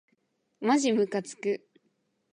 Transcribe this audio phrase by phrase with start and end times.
[0.61, 1.63] まじむかつく